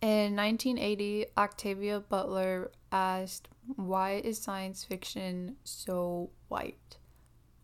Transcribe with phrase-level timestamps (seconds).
[0.00, 6.98] In 1980, Octavia Butler asked, Why is science fiction so white?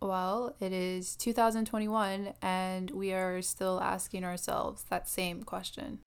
[0.00, 6.00] Well, it is 2021, and we are still asking ourselves that same question.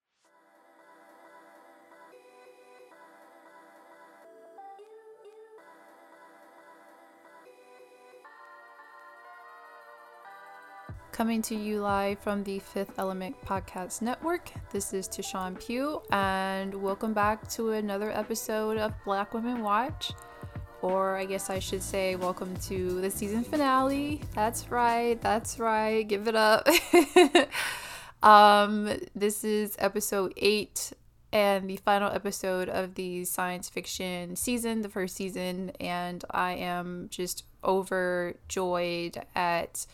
[11.18, 14.52] Coming to you live from the Fifth Element Podcast Network.
[14.70, 20.12] This is Tashawn Pugh, and welcome back to another episode of Black Women Watch.
[20.80, 24.20] Or I guess I should say, welcome to the season finale.
[24.32, 26.04] That's right, that's right.
[26.04, 26.68] Give it up.
[28.22, 30.92] um, this is episode eight
[31.32, 37.08] and the final episode of the science fiction season, the first season, and I am
[37.10, 39.84] just overjoyed at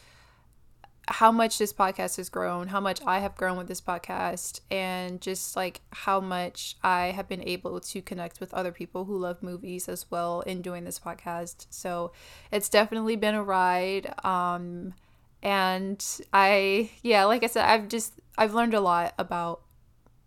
[1.08, 5.20] how much this podcast has grown, how much I have grown with this podcast, and
[5.20, 9.42] just like how much I have been able to connect with other people who love
[9.42, 11.66] movies as well in doing this podcast.
[11.70, 12.12] So
[12.50, 14.14] it's definitely been a ride.
[14.25, 14.94] Um,
[15.42, 19.60] and I, yeah, like I said, I've just, I've learned a lot about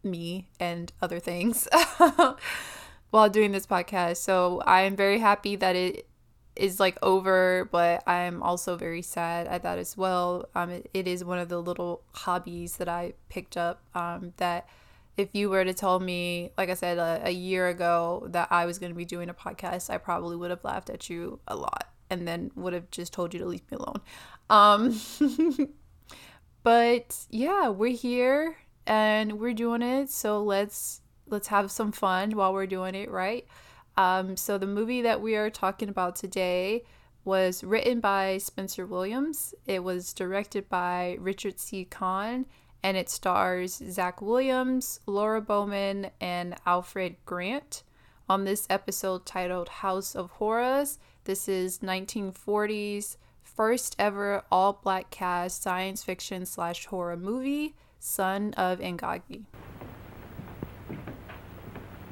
[0.04, 1.68] me and other things
[3.10, 4.18] while doing this podcast.
[4.18, 6.07] So I'm very happy that it
[6.60, 10.50] is like over, but I'm also very sad at that as well.
[10.56, 13.82] Um, it, it is one of the little hobbies that I picked up.
[13.96, 14.68] Um, that
[15.18, 18.66] if you were to tell me, like I said, a, a year ago that I
[18.66, 21.56] was going to be doing a podcast, I probably would have laughed at you a
[21.56, 24.02] lot and then would have just told you to leave me alone.
[24.50, 25.00] Um,
[26.64, 30.10] but yeah, we're here and we're doing it.
[30.10, 33.46] So let's let's have some fun while we're doing it, right?
[33.98, 36.84] Um, so, the movie that we are talking about today
[37.26, 39.54] was written by Spencer Williams.
[39.66, 41.84] It was directed by Richard C.
[41.84, 42.46] Kahn,
[42.84, 47.84] and it stars Zach Williams, Laura Bowman, and Alfred Grant.
[48.30, 53.18] On this episode titled House of Horrors, this is 1940s
[53.58, 59.44] first ever all black cast science fiction slash horror movie, Son of Ingagi.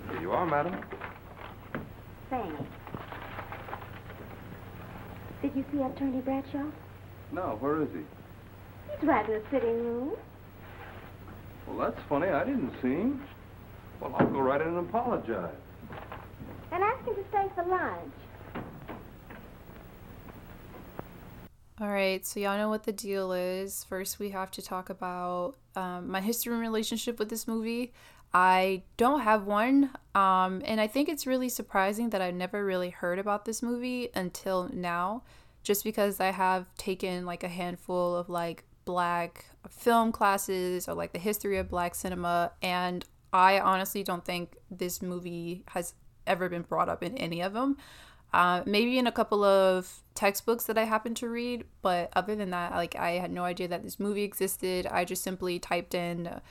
[0.09, 0.75] Here you are, madam.
[2.35, 2.63] Thanks.
[5.41, 6.65] Did you see Attorney Bradshaw?
[7.31, 7.99] No, where is he?
[8.91, 10.13] He's right in the sitting room.
[11.65, 12.27] Well, that's funny.
[12.27, 13.23] I didn't see him.
[14.01, 15.55] Well, I'll go right in and apologize.
[16.71, 18.13] And ask him to stay for lunch.
[21.79, 23.83] All right, so y'all know what the deal is.
[23.83, 27.93] First, we have to talk about um, my history and relationship with this movie.
[28.35, 29.91] I don't have one.
[30.13, 34.09] Um, and I think it's really surprising that I never really heard about this movie
[34.13, 35.23] until now,
[35.63, 41.13] just because I have taken like a handful of like black film classes or like
[41.13, 42.51] the history of black cinema.
[42.61, 45.93] And I honestly don't think this movie has
[46.27, 47.77] ever been brought up in any of them.
[48.33, 52.49] Uh, maybe in a couple of textbooks that I happened to read, but other than
[52.49, 54.87] that, like I had no idea that this movie existed.
[54.87, 56.41] I just simply typed in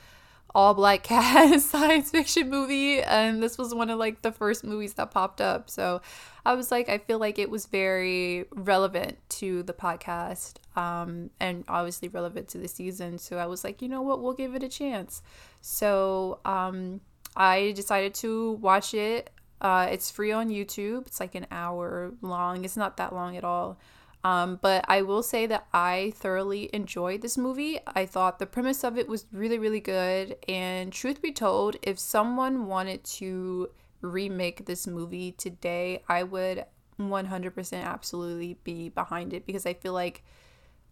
[0.53, 4.93] all black cast science fiction movie and this was one of like the first movies
[4.93, 5.69] that popped up.
[5.69, 6.01] So
[6.47, 11.63] i was like i feel like it was very relevant to the podcast um, and
[11.67, 13.17] obviously relevant to the season.
[13.17, 14.21] So i was like you know what?
[14.21, 15.21] We'll give it a chance.
[15.61, 17.01] So um,
[17.35, 19.29] i decided to watch it.
[19.61, 21.07] Uh, it's free on youtube.
[21.07, 22.65] It's like an hour long.
[22.65, 23.77] It's not that long at all
[24.25, 27.77] um, but I will say that I thoroughly enjoyed this movie.
[27.85, 30.35] I thought the premise of it was really, really good.
[30.49, 33.69] And truth be told, if someone wanted to
[34.01, 36.65] remake this movie today, I would
[36.99, 40.23] 100% absolutely be behind it because I feel like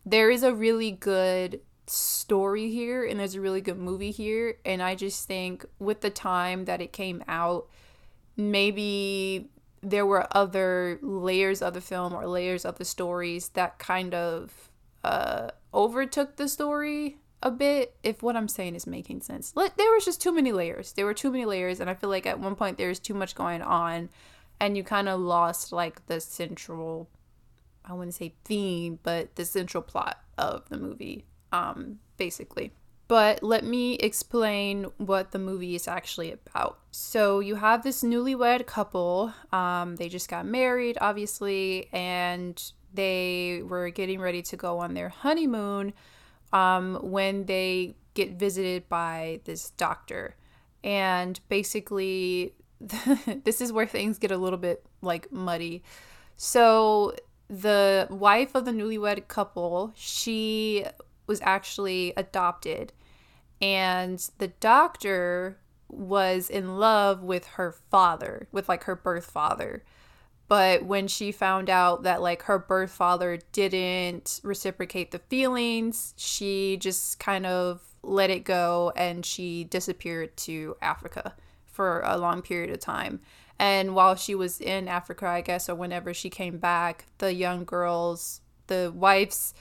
[0.06, 4.58] there is a really good story here and there's a really good movie here.
[4.64, 7.68] And I just think with the time that it came out,
[8.38, 9.50] maybe
[9.84, 14.72] there were other layers of the film or layers of the stories that kind of
[15.04, 19.52] uh, overtook the story a bit if what i'm saying is making sense.
[19.52, 20.94] There was just too many layers.
[20.94, 23.36] There were too many layers and i feel like at one point there's too much
[23.36, 24.10] going on
[24.60, 27.10] and you kind of lost like the central
[27.84, 32.72] i wouldn't say theme but the central plot of the movie um basically
[33.14, 36.80] but let me explain what the movie is actually about.
[36.90, 39.32] So, you have this newlywed couple.
[39.52, 42.60] Um, they just got married, obviously, and
[42.92, 45.94] they were getting ready to go on their honeymoon
[46.52, 50.36] um, when they get visited by this doctor.
[50.84, 52.56] And basically,
[53.44, 55.84] this is where things get a little bit like muddy.
[56.36, 57.14] So,
[57.48, 60.84] the wife of the newlywed couple, she
[61.28, 62.92] was actually adopted.
[63.62, 65.58] And the doctor
[65.88, 69.84] was in love with her father, with like her birth father.
[70.48, 76.78] But when she found out that like her birth father didn't reciprocate the feelings, she
[76.78, 81.36] just kind of let it go and she disappeared to Africa
[81.66, 83.22] for a long period of time.
[83.58, 87.64] And while she was in Africa, I guess, or whenever she came back, the young
[87.64, 89.54] girls, the wife's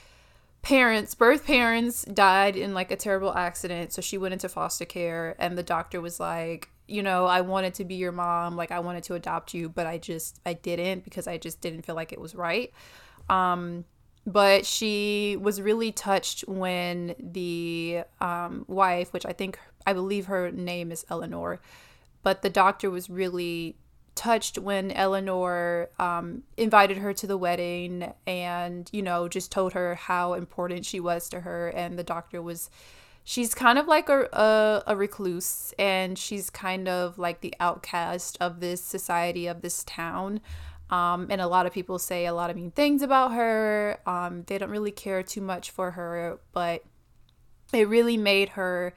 [0.62, 3.92] parents, birth parents, died in like a terrible accident.
[3.92, 7.74] So she went into foster care, and the doctor was like, you know, I wanted
[7.74, 11.04] to be your mom, like I wanted to adopt you, but I just I didn't
[11.04, 12.72] because I just didn't feel like it was right.
[13.28, 13.84] Um,
[14.26, 20.50] but she was really touched when the um, wife, which I think I believe her
[20.52, 21.60] name is Eleanor,
[22.22, 23.76] but the doctor was really
[24.14, 29.94] touched when Eleanor um, invited her to the wedding and, you know, just told her
[29.94, 31.68] how important she was to her.
[31.68, 32.70] And the doctor was,
[33.24, 38.36] she's kind of like a, a, a recluse and she's kind of like the outcast
[38.40, 40.40] of this society, of this town.
[40.90, 43.98] Um, and a lot of people say a lot of mean things about her.
[44.06, 46.84] Um, they don't really care too much for her, but
[47.72, 48.94] it really made her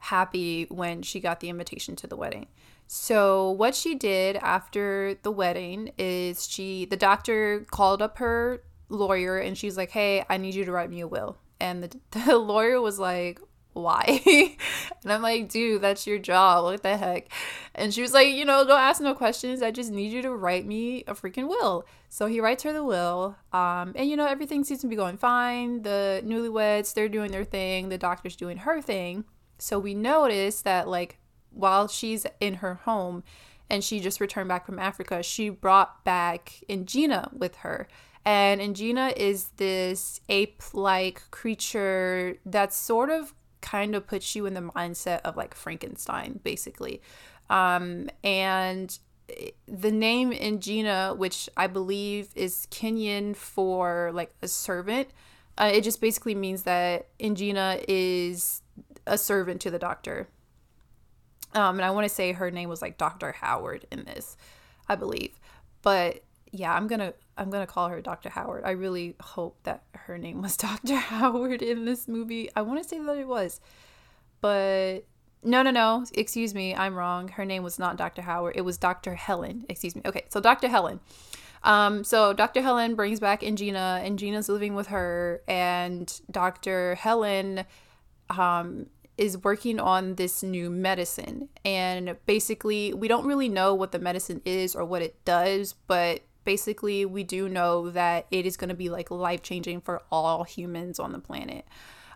[0.00, 2.48] happy when she got the invitation to the wedding.
[2.90, 9.36] So what she did after the wedding is she the doctor called up her lawyer
[9.36, 12.38] and she's like, "Hey, I need you to write me a will." And the, the
[12.38, 13.40] lawyer was like,
[13.74, 14.22] "Why?"
[15.02, 16.64] and I'm like, "Dude, that's your job.
[16.64, 17.28] What the heck?"
[17.74, 19.60] And she was like, "You know, don't ask no questions.
[19.60, 22.82] I just need you to write me a freaking will." So he writes her the
[22.82, 23.36] will.
[23.52, 25.82] Um, and you know, everything seems to be going fine.
[25.82, 27.90] The newlyweds, they're doing their thing.
[27.90, 29.26] The doctor's doing her thing.
[29.58, 31.18] So we notice that like
[31.58, 33.24] while she's in her home
[33.68, 37.88] and she just returned back from Africa, she brought back Ingina with her.
[38.24, 44.54] And Ingina is this ape like creature that sort of kind of puts you in
[44.54, 47.02] the mindset of like Frankenstein, basically.
[47.50, 48.98] Um, and
[49.66, 55.08] the name Ingina, which I believe is Kenyan for like a servant,
[55.58, 58.62] uh, it just basically means that Ingina is
[59.06, 60.28] a servant to the doctor.
[61.54, 63.32] Um, and I want to say her name was like Dr.
[63.32, 64.36] Howard in this,
[64.88, 65.38] I believe.
[65.82, 68.28] But yeah, I'm gonna I'm gonna call her Dr.
[68.28, 68.64] Howard.
[68.64, 70.96] I really hope that her name was Dr.
[70.96, 72.50] Howard in this movie.
[72.54, 73.60] I want to say that it was,
[74.40, 75.04] but
[75.42, 76.04] no, no, no.
[76.14, 77.28] Excuse me, I'm wrong.
[77.28, 78.22] Her name was not Dr.
[78.22, 78.56] Howard.
[78.56, 79.14] It was Dr.
[79.14, 79.64] Helen.
[79.68, 80.02] Excuse me.
[80.04, 80.68] Okay, so Dr.
[80.68, 81.00] Helen.
[81.62, 82.60] Um, so Dr.
[82.60, 86.94] Helen brings back Ingina, and Gina's living with her, and Dr.
[86.96, 87.64] Helen
[88.30, 88.86] um,
[89.18, 91.48] is working on this new medicine.
[91.64, 96.22] And basically, we don't really know what the medicine is or what it does, but
[96.44, 100.44] basically, we do know that it is going to be like life changing for all
[100.44, 101.66] humans on the planet.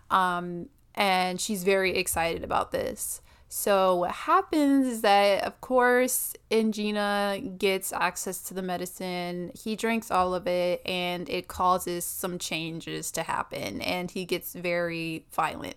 [0.09, 3.21] Um, and she's very excited about this.
[3.49, 9.51] So, what happens is that, of course, Ingina gets access to the medicine.
[9.53, 14.53] He drinks all of it, and it causes some changes to happen, and he gets
[14.53, 15.75] very violent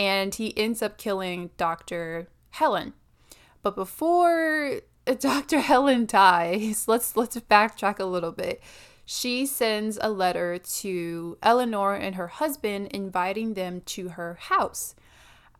[0.00, 2.26] and he ends up killing Dr.
[2.52, 2.94] Helen.
[3.60, 4.80] But before
[5.20, 5.60] Dr.
[5.60, 8.62] Helen dies, let's let's backtrack a little bit.
[9.04, 14.94] She sends a letter to Eleanor and her husband inviting them to her house.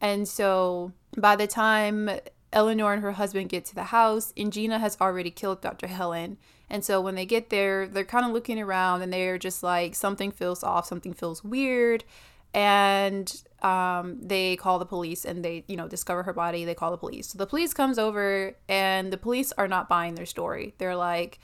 [0.00, 2.08] And so by the time
[2.50, 5.88] Eleanor and her husband get to the house, Ingina has already killed Dr.
[5.88, 6.38] Helen.
[6.70, 9.94] And so when they get there, they're kind of looking around and they're just like,
[9.94, 12.04] something feels off, something feels weird
[12.52, 16.90] and um, they call the police and they you know discover her body they call
[16.90, 17.28] the police.
[17.28, 20.74] So the police comes over and the police are not buying their story.
[20.78, 21.38] They're like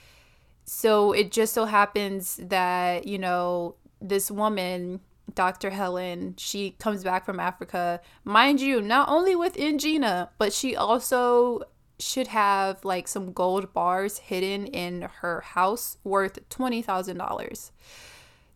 [0.63, 4.99] so it just so happens that you know this woman
[5.33, 10.75] dr helen she comes back from africa mind you not only with ingina but she
[10.75, 11.61] also
[11.99, 17.71] should have like some gold bars hidden in her house worth $20000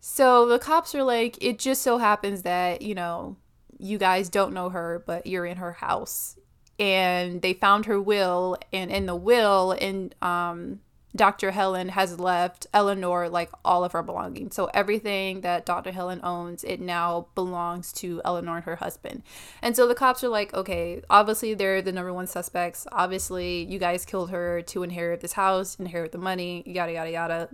[0.04, 3.36] so the cops are like, it just so happens that, you know,
[3.82, 6.38] you guys don't know her, but you're in her house.
[6.78, 10.80] And they found her will, and in the will, and um,
[11.14, 11.50] Dr.
[11.50, 14.54] Helen has left Eleanor like all of her belongings.
[14.54, 15.92] So everything that Dr.
[15.92, 19.22] Helen owns, it now belongs to Eleanor and her husband.
[19.60, 22.86] And so the cops are like, okay, obviously they're the number one suspects.
[22.90, 27.48] Obviously, you guys killed her to inherit this house, inherit the money, yada, yada, yada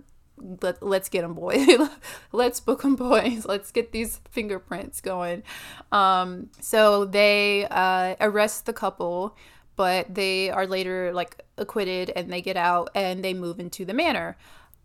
[0.61, 1.67] let, let's get them boys
[2.31, 3.45] let's book them boys.
[3.49, 5.43] Let's get these fingerprints going.
[5.91, 9.35] Um, so they uh, arrest the couple
[9.75, 13.93] but they are later like acquitted and they get out and they move into the
[13.93, 14.35] manor.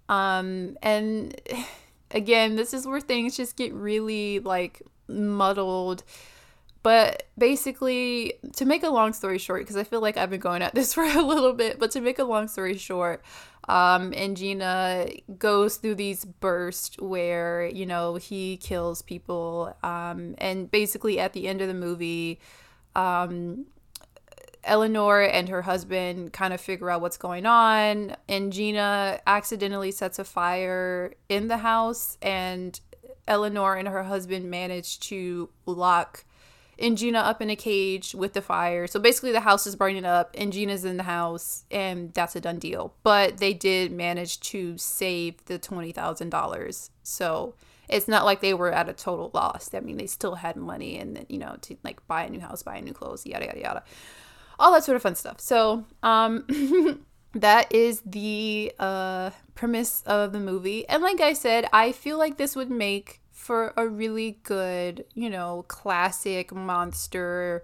[0.08, 1.34] Um, and
[2.12, 6.04] again this is where things just get really like muddled.
[6.84, 10.60] But basically, to make a long story short, because I feel like I've been going
[10.62, 13.22] at this for a little bit, but to make a long story short,
[13.68, 19.76] um, Ingina goes through these bursts where, you know, he kills people.
[19.82, 22.40] Um, and basically, at the end of the movie,
[22.94, 23.66] um,
[24.64, 30.18] Eleanor and her husband kind of figure out what's going on, and Gina accidentally sets
[30.18, 32.80] a fire in the house, and
[33.28, 36.24] Eleanor and her husband manage to lock
[36.78, 38.86] Ingina up in a cage with the fire.
[38.86, 42.40] So basically, the house is burning up, and Gina's in the house, and that's a
[42.40, 42.94] done deal.
[43.02, 46.90] But they did manage to save the twenty thousand dollars.
[47.02, 47.54] So
[47.88, 49.70] it's not like they were at a total loss.
[49.74, 52.62] I mean, they still had money, and you know, to like buy a new house,
[52.62, 53.84] buy a new clothes, yada yada yada,
[54.58, 55.40] all that sort of fun stuff.
[55.40, 57.04] So um.
[57.34, 60.88] that is the uh, premise of the movie.
[60.88, 65.28] And like I said, I feel like this would make for a really good, you
[65.28, 67.62] know, classic monster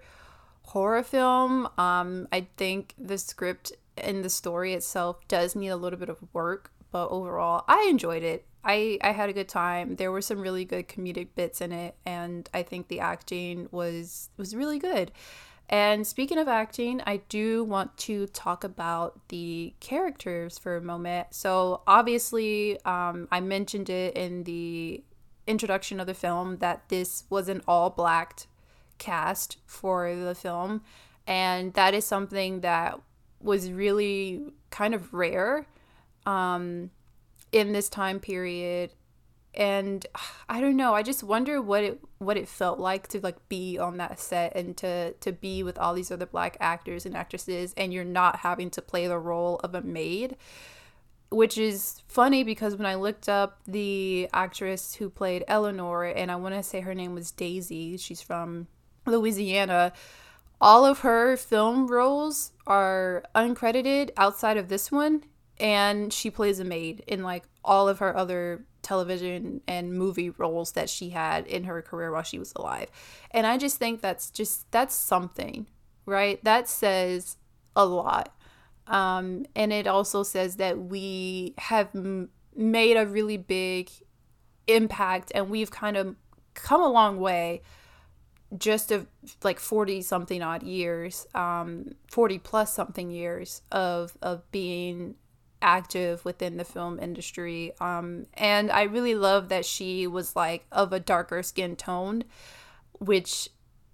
[0.61, 1.67] horror film.
[1.79, 6.19] Um, I think the script and the story itself does need a little bit of
[6.33, 8.45] work, but overall, I enjoyed it.
[8.63, 9.95] I, I had a good time.
[9.95, 14.29] There were some really good comedic bits in it, and I think the acting was
[14.37, 15.11] was really good.
[15.67, 21.29] And speaking of acting, I do want to talk about the characters for a moment.
[21.31, 25.03] So obviously, um, I mentioned it in the
[25.47, 28.47] introduction of the film that this was an all black
[28.97, 30.81] cast for the film.
[31.27, 32.99] And that is something that
[33.41, 35.67] was really kind of rare
[36.25, 36.91] um,
[37.51, 38.91] in this time period.
[39.53, 40.05] And
[40.47, 43.77] I don't know, I just wonder what it what it felt like to like be
[43.77, 47.73] on that set and to to be with all these other black actors and actresses
[47.75, 50.37] and you're not having to play the role of a maid
[51.31, 56.35] which is funny because when I looked up the actress who played Eleanor, and I
[56.35, 58.67] want to say her name was Daisy, she's from
[59.05, 59.93] Louisiana.
[60.59, 65.23] All of her film roles are uncredited outside of this one,
[65.57, 70.73] and she plays a maid in like all of her other television and movie roles
[70.73, 72.89] that she had in her career while she was alive.
[73.31, 75.67] And I just think that's just that's something,
[76.05, 76.43] right?
[76.43, 77.37] That says
[77.73, 78.35] a lot
[78.87, 83.89] um, and it also says that we have m- made a really big
[84.67, 86.15] impact and we've kind of
[86.53, 87.61] come a long way
[88.57, 89.07] just of
[89.43, 95.15] like 40 something odd years um 40 plus something years of of being
[95.61, 97.71] active within the film industry.
[97.79, 102.23] Um and i really love that she was like of a darker skin tone
[102.99, 103.49] which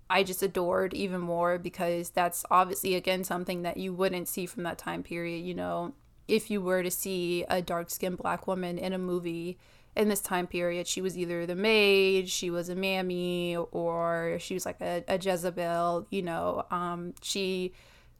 [0.09, 4.63] I just adored even more because that's obviously again something that you wouldn't see from
[4.63, 5.93] that time period, you know.
[6.27, 9.57] If you were to see a dark-skinned black woman in a movie
[9.95, 14.53] in this time period, she was either the maid, she was a mammy, or she
[14.53, 16.65] was like a, a Jezebel, you know.
[16.69, 17.73] Um, she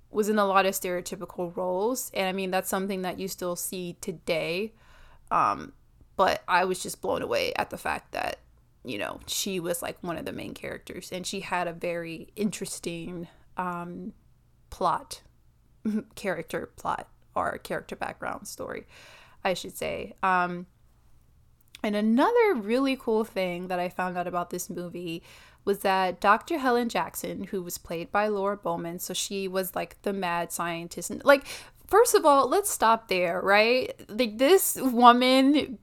[0.10, 3.56] was in a lot of stereotypical roles, and I mean that's something that you still
[3.56, 4.74] see today.
[5.32, 5.74] Um,
[6.16, 8.40] but I was just blown away at the fact that
[8.88, 12.30] you know, she was like one of the main characters and she had a very
[12.36, 13.28] interesting
[13.58, 14.14] um,
[14.70, 15.22] plot,
[16.16, 18.88] character plot, or character background story,
[19.44, 20.16] I should say.
[20.24, 20.68] Um,
[21.84, 25.24] and another really cool thing that I found out about this movie
[25.64, 26.58] was that Dr.
[26.58, 31.12] Helen Jackson, who was played by Laura Bowman, so she was like the mad scientist.
[31.26, 31.46] Like,
[31.88, 33.94] first of all, let's stop there, right?
[34.10, 35.78] Like, this woman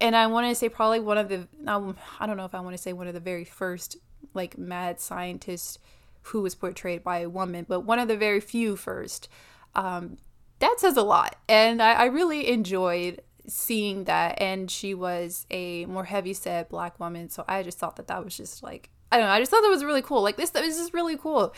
[0.00, 2.60] and I want to say probably one of the um, I don't know if I
[2.60, 3.96] want to say one of the very first
[4.34, 5.78] like mad scientists
[6.22, 9.28] who was portrayed by a woman, but one of the very few first.
[9.74, 10.16] Um,
[10.58, 14.40] that says a lot, and I, I really enjoyed seeing that.
[14.40, 18.24] And she was a more heavy set black woman, so I just thought that that
[18.24, 19.32] was just like I don't know.
[19.32, 20.22] I just thought that was really cool.
[20.22, 21.54] Like this, this is really cool.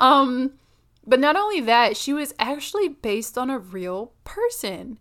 [0.00, 0.52] Um,
[1.06, 4.98] but not only that, she was actually based on a real person.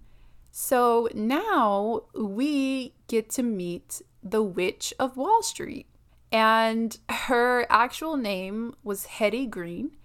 [0.55, 5.87] So now we get to meet the Witch of Wall Street.
[6.31, 9.97] And her actual name was Hetty Green.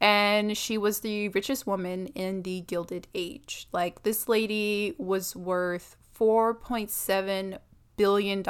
[0.00, 3.68] And she was the richest woman in the Gilded Age.
[3.70, 7.58] Like, this lady was worth $4.7
[7.96, 8.42] billion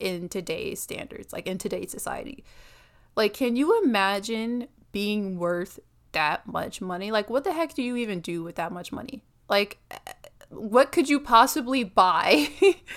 [0.00, 2.44] in today's standards, like in today's society.
[3.14, 5.80] Like, can you imagine being worth
[6.12, 7.10] that much money?
[7.10, 9.22] Like, what the heck do you even do with that much money?
[9.50, 9.76] Like,
[10.52, 12.48] what could you possibly buy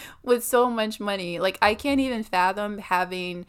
[0.24, 1.39] with so much money?
[1.39, 3.45] Like I can't even fathom having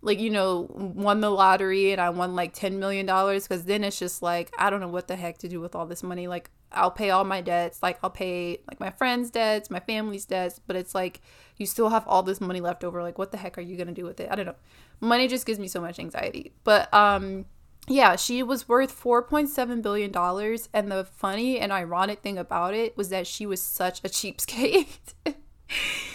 [0.00, 3.82] like you know won the lottery and I won like 10 million dollars cuz then
[3.82, 6.28] it's just like I don't know what the heck to do with all this money.
[6.28, 10.24] Like I'll pay all my debts, like I'll pay like my friends' debts, my family's
[10.24, 11.20] debts, but it's like
[11.56, 13.02] you still have all this money left over.
[13.02, 14.28] Like what the heck are you going to do with it?
[14.30, 14.54] I don't know.
[15.00, 16.52] money just gives me so much anxiety.
[16.64, 17.46] But um
[17.88, 22.96] yeah, she was worth 4.7 billion dollars and the funny and ironic thing about it
[22.96, 24.98] was that she was such a cheapskate.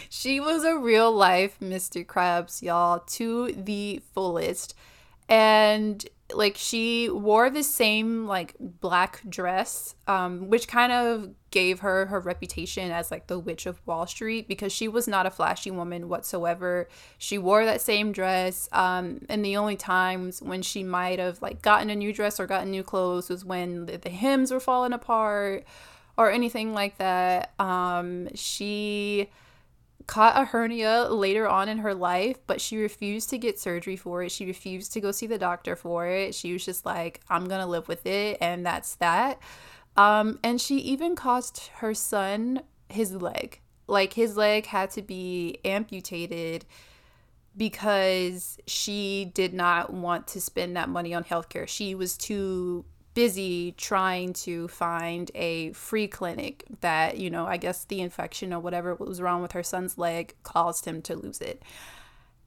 [0.10, 2.06] she was a real life Mr.
[2.06, 4.76] Krabs, y'all, to the fullest.
[5.30, 12.08] And like she wore the same like black dress um which kind of gave her
[12.08, 15.70] her reputation as like the witch of wall street because she was not a flashy
[15.70, 16.88] woman whatsoever.
[17.20, 21.62] She wore that same dress um and the only times when she might have like
[21.62, 24.94] gotten a new dress or gotten new clothes was when the, the hems were falling
[24.94, 25.66] apart
[26.18, 27.54] or anything like that.
[27.60, 29.30] Um she
[30.08, 34.24] caught a hernia later on in her life, but she refused to get surgery for
[34.24, 34.32] it.
[34.32, 36.36] She refused to go see the doctor for it.
[36.36, 39.40] She was just like, I'm going to live with it, and that's that.
[39.96, 43.60] Um, and she even cost her son his leg.
[43.88, 46.66] Like, his leg had to be amputated
[47.56, 51.68] because she did not want to spend that money on healthcare.
[51.68, 57.86] She was too busy trying to find a free clinic that, you know, I guess
[57.86, 61.62] the infection or whatever was wrong with her son's leg caused him to lose it.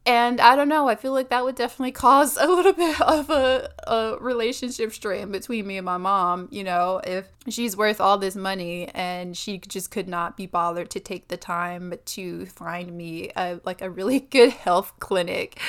[0.06, 3.28] And I don't know, I feel like that would definitely cause a little bit of
[3.28, 8.16] a, a relationship strain between me and my mom, you know, if she's worth all
[8.16, 12.96] this money and she just could not be bothered to take the time to find
[12.96, 15.60] me a, like a really good health clinic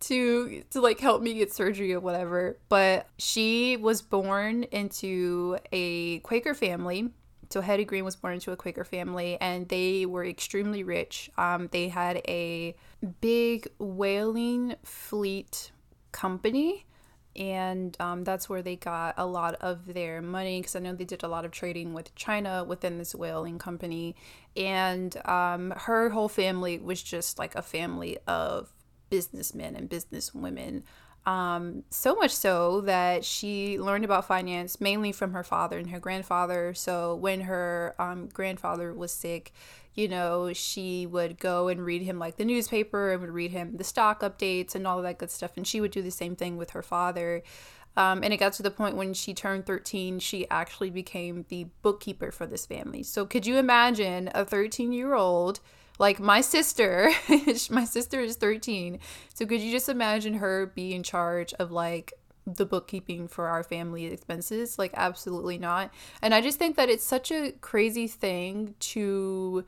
[0.00, 2.58] to to like help me get surgery or whatever.
[2.68, 7.10] But she was born into a Quaker family.
[7.50, 11.30] So Hetty Green was born into a Quaker family, and they were extremely rich.
[11.36, 12.76] Um, they had a
[13.20, 15.72] big whaling fleet
[16.12, 16.86] company,
[17.34, 20.60] and um, that's where they got a lot of their money.
[20.60, 24.14] Because I know they did a lot of trading with China within this whaling company,
[24.56, 28.72] and um, her whole family was just like a family of
[29.10, 30.82] businessmen and businesswomen.
[31.26, 36.00] Um, so much so that she learned about finance mainly from her father and her
[36.00, 36.72] grandfather.
[36.72, 39.52] So when her um, grandfather was sick,
[39.94, 43.76] you know, she would go and read him like the newspaper and would read him
[43.76, 45.52] the stock updates and all of that good stuff.
[45.56, 47.42] And she would do the same thing with her father.
[47.96, 51.66] Um, and it got to the point when she turned 13, she actually became the
[51.82, 53.02] bookkeeper for this family.
[53.02, 55.60] So could you imagine a 13 year old?
[56.00, 57.12] Like my sister,
[57.70, 59.00] my sister is 13.
[59.34, 62.14] So could you just imagine her be in charge of like
[62.46, 64.78] the bookkeeping for our family expenses?
[64.78, 65.92] Like absolutely not.
[66.22, 69.66] And I just think that it's such a crazy thing to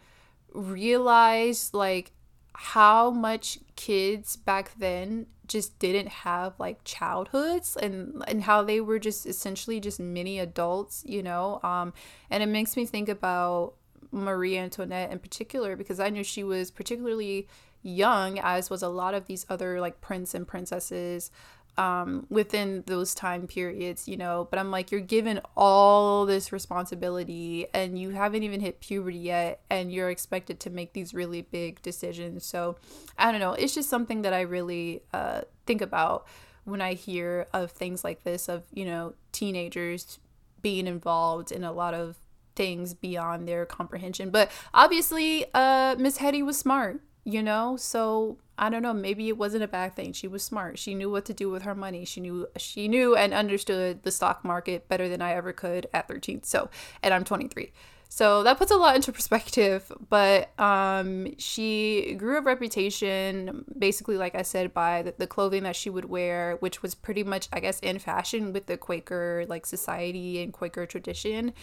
[0.54, 2.12] realize like
[2.54, 8.98] how much kids back then just didn't have like childhoods and and how they were
[8.98, 11.92] just essentially just mini adults you know um
[12.30, 13.74] and it makes me think about
[14.12, 17.48] Marie Antoinette in particular because I knew she was particularly
[17.82, 21.30] young, as was a lot of these other like prince and princesses
[21.78, 24.46] um, within those time periods, you know.
[24.50, 29.62] But I'm like, you're given all this responsibility and you haven't even hit puberty yet,
[29.70, 32.44] and you're expected to make these really big decisions.
[32.44, 32.76] So
[33.18, 33.54] I don't know.
[33.54, 36.26] It's just something that I really uh, think about
[36.64, 40.18] when I hear of things like this of, you know, teenagers
[40.60, 42.16] being involved in a lot of
[42.54, 44.30] things beyond their comprehension.
[44.30, 47.76] But obviously, uh, Miss Hetty was smart, you know.
[47.76, 48.92] So I don't know.
[48.92, 50.12] Maybe it wasn't a bad thing.
[50.12, 50.78] She was smart.
[50.78, 52.04] She knew what to do with her money.
[52.04, 56.08] She knew she knew and understood the stock market better than I ever could at
[56.08, 56.42] 13.
[56.42, 56.70] So,
[57.02, 57.72] and I'm 23.
[58.14, 64.34] So that puts a lot into perspective, but um, she grew a reputation, basically, like
[64.34, 67.60] I said, by the, the, clothing that she would wear, which was pretty much, I
[67.60, 71.54] guess, in fashion with the Quaker like society and Quaker tradition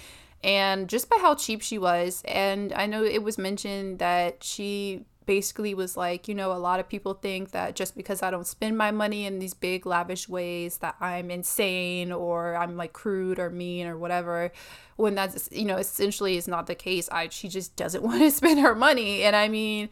[0.43, 5.03] and just by how cheap she was and i know it was mentioned that she
[5.25, 8.47] basically was like you know a lot of people think that just because i don't
[8.47, 13.37] spend my money in these big lavish ways that i'm insane or i'm like crude
[13.37, 14.51] or mean or whatever
[14.95, 18.31] when that's you know essentially is not the case i she just doesn't want to
[18.31, 19.89] spend her money and i mean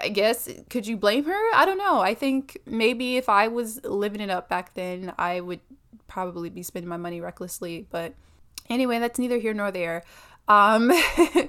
[0.00, 1.54] I guess could you blame her?
[1.54, 2.00] I don't know.
[2.00, 5.60] I think maybe if I was living it up back then, I would
[6.08, 8.14] probably be spending my money recklessly, but
[8.68, 10.02] Anyway, that's neither here nor there.
[10.48, 10.92] Um,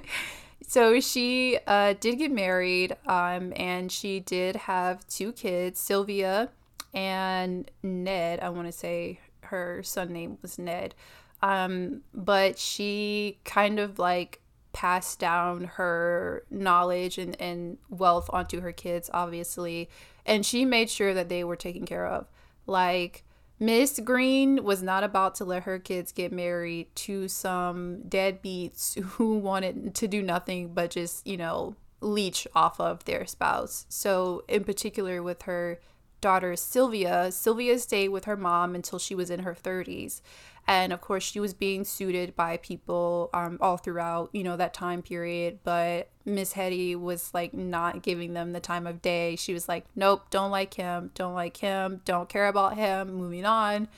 [0.66, 6.50] so she uh, did get married um, and she did have two kids, Sylvia
[6.92, 8.40] and Ned.
[8.40, 10.94] I want to say her son name was Ned.
[11.42, 14.40] Um, but she kind of like
[14.72, 19.88] passed down her knowledge and, and wealth onto her kids, obviously.
[20.24, 22.26] And she made sure that they were taken care of.
[22.66, 23.24] Like,
[23.60, 29.38] Miss Green was not about to let her kids get married to some deadbeats who
[29.38, 33.86] wanted to do nothing but just, you know, leech off of their spouse.
[33.88, 35.80] So, in particular, with her
[36.24, 37.30] daughter Sylvia.
[37.30, 40.22] Sylvia stayed with her mom until she was in her 30s.
[40.66, 44.72] And of course, she was being suited by people um, all throughout, you know, that
[44.72, 45.58] time period.
[45.64, 49.36] But Miss Hetty was like not giving them the time of day.
[49.36, 53.44] She was like, nope, don't like him, don't like him, don't care about him, moving
[53.44, 53.88] on.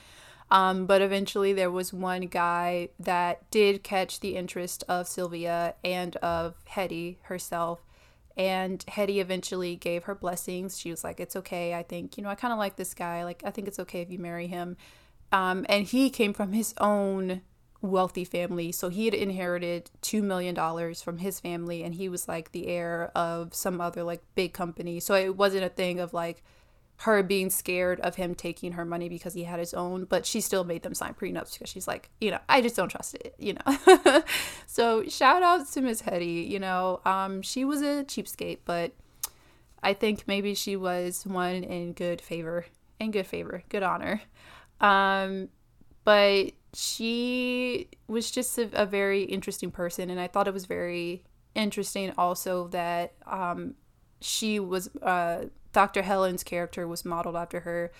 [0.51, 6.17] Um, but eventually, there was one guy that did catch the interest of Sylvia and
[6.17, 7.86] of Hetty herself.
[8.37, 10.79] And Hetty eventually gave her blessings.
[10.79, 11.73] She was like, It's okay.
[11.73, 13.23] I think, you know, I kind of like this guy.
[13.23, 14.77] Like, I think it's okay if you marry him.
[15.31, 17.41] Um, and he came from his own
[17.81, 18.71] wealthy family.
[18.71, 20.55] So he had inherited $2 million
[20.95, 21.83] from his family.
[21.83, 24.99] And he was like the heir of some other like big company.
[24.99, 26.43] So it wasn't a thing of like,
[27.01, 30.41] her being scared of him taking her money because he had his own, but she
[30.41, 33.35] still made them sign prenups because she's like, you know, I just don't trust it,
[33.37, 34.23] you know.
[34.65, 38.93] so shout out to Miss Hetty, you know, um, she was a cheapskate, but
[39.83, 42.65] I think maybe she was one in good favor,
[42.99, 44.21] in good favor, good honor.
[44.81, 45.49] Um,
[46.03, 51.23] but she was just a, a very interesting person, and I thought it was very
[51.53, 53.75] interesting also that um,
[54.19, 55.45] she was uh,
[55.77, 56.01] Dr.
[56.01, 57.91] Helen's character was modeled after her.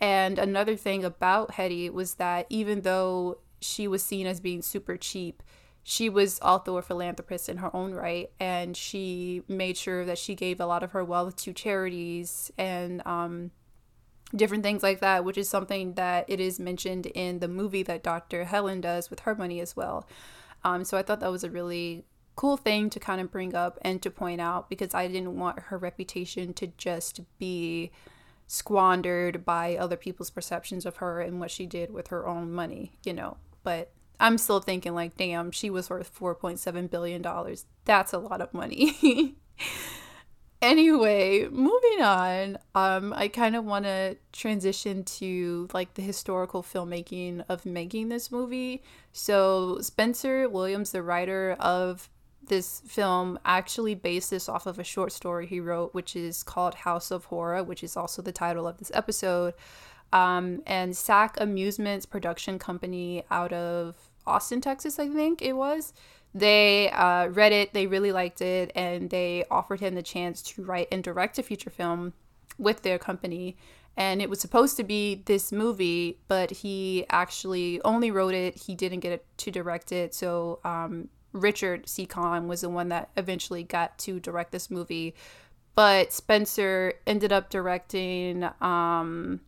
[0.00, 4.96] And another thing about Hetty was that even though she was seen as being super
[4.96, 5.42] cheap,
[5.82, 8.30] she was also a philanthropist in her own right.
[8.40, 13.06] And she made sure that she gave a lot of her wealth to charities and
[13.06, 13.50] um,
[14.34, 18.02] different things like that, which is something that it is mentioned in the movie that
[18.02, 18.44] Dr.
[18.44, 20.08] Helen does with her money as well.
[20.64, 23.78] Um, so I thought that was a really cool thing to kind of bring up
[23.82, 27.90] and to point out because I didn't want her reputation to just be
[28.46, 32.92] squandered by other people's perceptions of her and what she did with her own money,
[33.04, 33.38] you know.
[33.64, 37.64] But I'm still thinking like, damn, she was worth 4.7 billion dollars.
[37.86, 39.36] That's a lot of money.
[40.62, 42.58] anyway, moving on.
[42.74, 48.30] Um I kind of want to transition to like the historical filmmaking of making this
[48.30, 48.82] movie.
[49.12, 52.08] So, Spencer Williams, the writer of
[52.48, 56.74] this film actually based this off of a short story he wrote, which is called
[56.74, 59.54] House of Horror, which is also the title of this episode.
[60.12, 65.92] Um, and SAC Amusements production company out of Austin, Texas, I think it was.
[66.34, 70.64] They uh, read it, they really liked it, and they offered him the chance to
[70.64, 72.12] write and direct a feature film
[72.58, 73.56] with their company.
[73.96, 78.54] And it was supposed to be this movie, but he actually only wrote it.
[78.54, 80.14] He didn't get to direct it.
[80.14, 82.06] So um, Richard C.
[82.06, 85.14] Kahn was the one that eventually got to direct this movie.
[85.74, 89.40] But Spencer ended up directing um,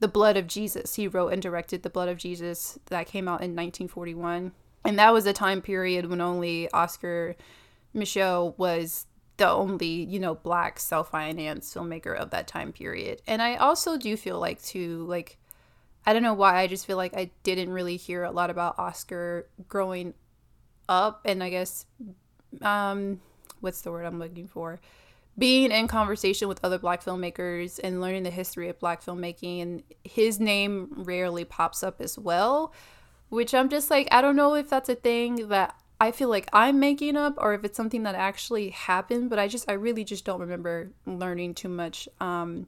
[0.00, 0.94] The Blood of Jesus.
[0.96, 4.52] He wrote and directed The Blood of Jesus that came out in 1941.
[4.84, 7.36] And that was a time period when only Oscar
[7.94, 9.06] Micheaux was
[9.38, 13.22] the only, you know, black self-financed filmmaker of that time period.
[13.26, 15.38] And I also do feel like too like
[16.04, 18.78] I don't know why I just feel like I didn't really hear a lot about
[18.78, 20.14] Oscar growing
[20.92, 21.86] up and I guess
[22.60, 23.20] um
[23.60, 24.80] what's the word I'm looking for?
[25.38, 29.82] Being in conversation with other black filmmakers and learning the history of black filmmaking and
[30.04, 32.74] his name rarely pops up as well,
[33.30, 36.48] which I'm just like I don't know if that's a thing that I feel like
[36.52, 40.04] I'm making up or if it's something that actually happened, but I just I really
[40.04, 42.66] just don't remember learning too much um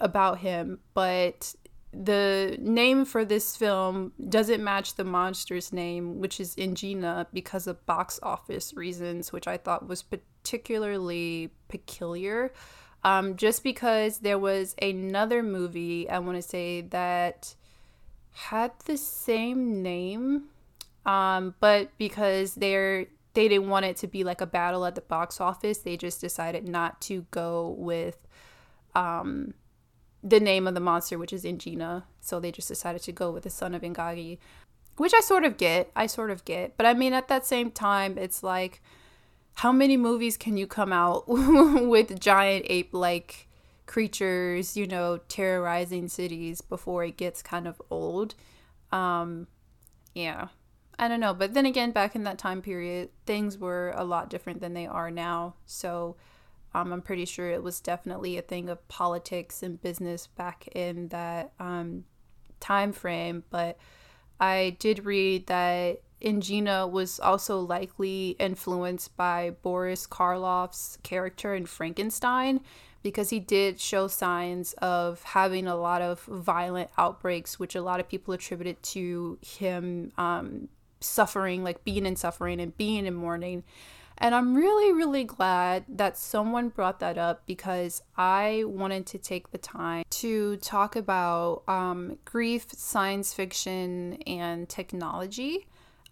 [0.00, 1.54] about him, but
[1.92, 7.84] the name for this film doesn't match the monster's name, which is Ingina, because of
[7.86, 12.52] box office reasons, which I thought was particularly peculiar.
[13.04, 17.54] Um, just because there was another movie, I want to say, that
[18.32, 20.44] had the same name,
[21.06, 25.00] um, but because they're they didn't want it to be like a battle at the
[25.00, 28.26] box office, they just decided not to go with
[28.96, 29.54] um,
[30.22, 32.04] the name of the monster, which is Ingina.
[32.20, 34.38] So they just decided to go with the son of Ingagi,
[34.96, 35.90] which I sort of get.
[35.94, 36.76] I sort of get.
[36.76, 38.82] But I mean, at that same time, it's like,
[39.54, 43.48] how many movies can you come out with giant ape like
[43.86, 48.34] creatures, you know, terrorizing cities before it gets kind of old?
[48.92, 49.46] Um,
[50.14, 50.48] yeah.
[50.98, 51.34] I don't know.
[51.34, 54.86] But then again, back in that time period, things were a lot different than they
[54.86, 55.54] are now.
[55.64, 56.16] So,
[56.78, 61.08] um, I'm pretty sure it was definitely a thing of politics and business back in
[61.08, 62.04] that um,
[62.60, 63.44] time frame.
[63.50, 63.78] But
[64.38, 72.60] I did read that Ingina was also likely influenced by Boris Karloff's character in Frankenstein
[73.02, 78.00] because he did show signs of having a lot of violent outbreaks, which a lot
[78.00, 80.68] of people attributed to him um,
[81.00, 83.62] suffering, like being in suffering and being in mourning
[84.20, 89.52] And I'm really, really glad that someone brought that up because I wanted to take
[89.52, 95.68] the time to talk about um, grief, science fiction, and technology.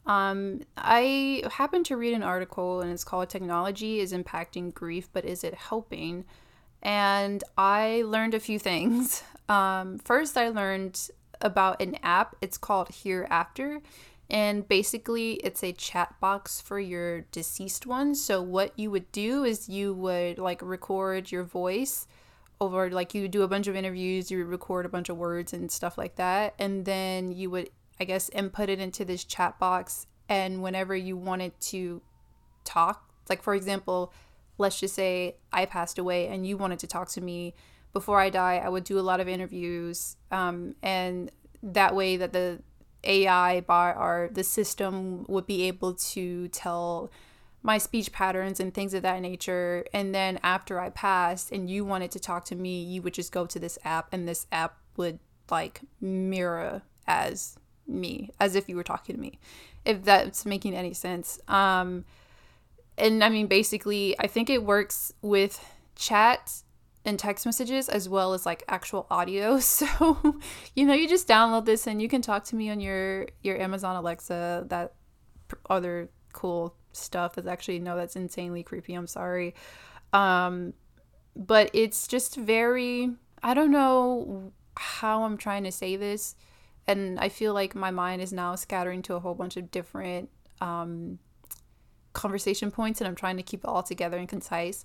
[0.06, 5.24] Um, I happened to read an article and it's called Technology is Impacting Grief, but
[5.24, 6.24] Is It Helping?
[6.82, 9.22] And I learned a few things.
[9.48, 11.08] Um, first, I learned
[11.40, 13.80] about an app, it's called Hereafter
[14.28, 19.44] and basically it's a chat box for your deceased ones so what you would do
[19.44, 22.06] is you would like record your voice
[22.60, 25.70] over like you do a bunch of interviews you record a bunch of words and
[25.70, 26.54] stuff like that.
[26.58, 30.06] And then you would i guess input it into this chat box.
[30.28, 32.02] And whenever you wanted to
[32.64, 34.12] talk like for example
[34.58, 37.54] let's just say i passed away and you wanted to talk to me
[37.92, 41.30] before i die i would do a lot of interviews um, and
[41.62, 42.60] that way that the
[43.04, 47.10] AI bot or the system would be able to tell
[47.62, 49.84] my speech patterns and things of that nature.
[49.92, 53.32] And then after I passed and you wanted to talk to me, you would just
[53.32, 55.18] go to this app and this app would
[55.50, 59.38] like mirror as me, as if you were talking to me,
[59.84, 61.40] if that's making any sense.
[61.48, 62.04] Um,
[62.98, 65.64] and I mean, basically, I think it works with
[65.96, 66.62] chat
[67.06, 69.58] and text messages as well as like actual audio.
[69.76, 70.40] So,
[70.74, 73.58] you know, you just download this and you can talk to me on your your
[73.58, 74.94] Amazon Alexa, that
[75.70, 78.94] other cool stuff is actually no that's insanely creepy.
[78.94, 79.54] I'm sorry.
[80.12, 80.74] Um
[81.34, 83.10] but it's just very
[83.42, 86.34] I don't know how I'm trying to say this
[86.86, 90.30] and I feel like my mind is now scattering to a whole bunch of different
[90.60, 91.18] um
[92.14, 94.84] conversation points and I'm trying to keep it all together and concise.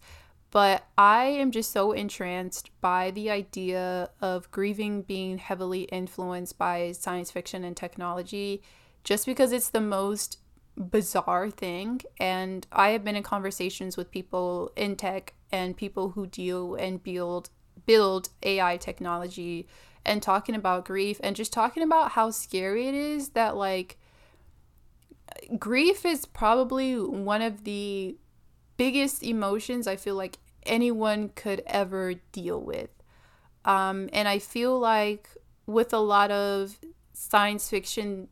[0.51, 6.91] But I am just so entranced by the idea of grieving being heavily influenced by
[6.91, 8.61] science fiction and technology
[9.05, 10.39] just because it's the most
[10.75, 12.01] bizarre thing.
[12.19, 17.01] And I have been in conversations with people in tech and people who deal and
[17.01, 17.49] build
[17.85, 19.67] build AI technology
[20.05, 23.97] and talking about grief and just talking about how scary it is that like
[25.57, 28.15] grief is probably one of the
[28.81, 32.89] biggest emotions I feel like anyone could ever deal with.
[33.63, 35.29] Um, and I feel like
[35.67, 36.79] with a lot of
[37.13, 38.27] science fiction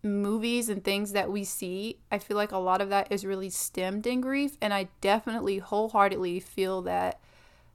[0.00, 3.50] movies and things that we see, I feel like a lot of that is really
[3.50, 4.56] stemmed in grief.
[4.60, 7.18] And I definitely wholeheartedly feel that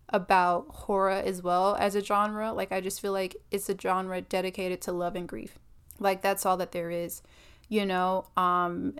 [0.07, 2.53] about horror as well as a genre.
[2.53, 5.59] Like, I just feel like it's a genre dedicated to love and grief.
[5.99, 7.21] Like, that's all that there is,
[7.67, 8.27] you know?
[8.37, 8.97] Um,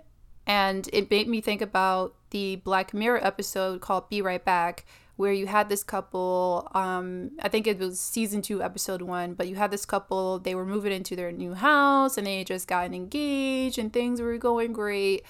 [0.48, 5.32] and it made me think about the Black Mirror episode called Be Right Back, where
[5.32, 9.56] you had this couple, um, I think it was season two, episode one, but you
[9.56, 13.78] had this couple, they were moving into their new house and they just gotten engaged
[13.78, 15.24] and things were going great.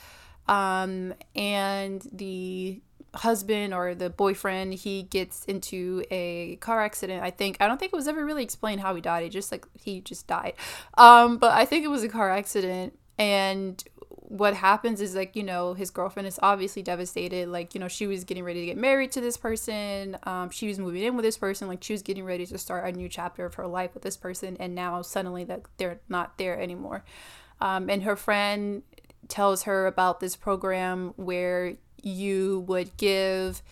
[0.47, 2.81] Um, and the
[3.15, 7.91] husband or the boyfriend he gets into a car accident i think i don't think
[7.91, 10.53] it was ever really explained how he died it just like he just died
[10.99, 13.83] um but i think it was a car accident and
[14.29, 18.07] what happens is like you know his girlfriend is obviously devastated like you know she
[18.07, 21.25] was getting ready to get married to this person um, she was moving in with
[21.25, 23.95] this person like she was getting ready to start a new chapter of her life
[23.95, 27.05] with this person and now suddenly that they're not there anymore.
[27.61, 28.83] Um, and her friend
[29.27, 33.63] tells her about this program where you would give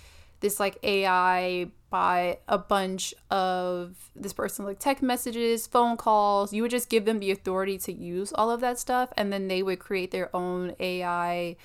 [0.41, 6.53] this like ai by a bunch of this person like text messages, phone calls.
[6.53, 9.49] You would just give them the authority to use all of that stuff, and then
[9.49, 11.57] they would create their own AI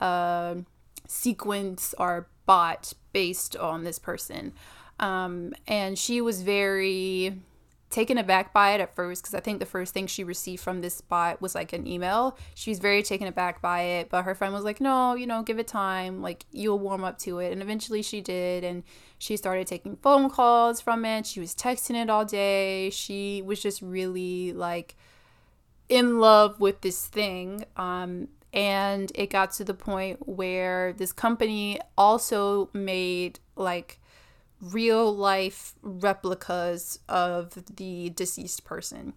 [0.00, 0.56] uh,
[1.06, 4.52] sequence or bot based on this person.
[4.98, 7.40] Um, and she was very
[7.90, 10.80] taken aback by it at first because I think the first thing she received from
[10.80, 12.38] this bot was like an email.
[12.54, 15.42] She was very taken aback by it, but her friend was like, "No, you know,
[15.42, 16.22] give it time.
[16.22, 18.84] Like you'll warm up to it." And eventually she did, and
[19.18, 21.26] she started taking phone calls from it.
[21.26, 22.90] She was texting it all day.
[22.90, 24.96] She was just really like
[25.88, 27.64] in love with this thing.
[27.76, 33.99] Um, and it got to the point where this company also made like
[34.60, 39.14] real life replicas of the deceased person.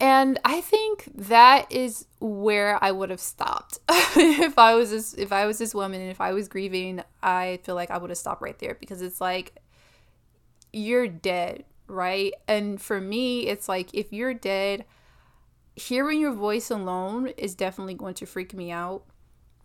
[0.00, 5.32] And I think that is where I would have stopped if I was this if
[5.32, 7.02] I was this woman and if I was grieving.
[7.22, 9.54] I feel like I would have stopped right there because it's like
[10.72, 12.34] you're dead, right?
[12.48, 14.86] And for me, it's like if you're dead,
[15.76, 19.04] hearing your voice alone is definitely going to freak me out.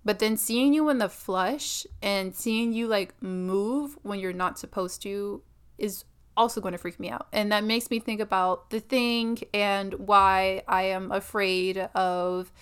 [0.07, 4.57] But then seeing you in the flesh and seeing you like move when you're not
[4.57, 5.41] supposed to
[5.77, 6.05] is
[6.37, 7.27] also going to freak me out.
[7.33, 12.53] And that makes me think about the thing and why I am afraid of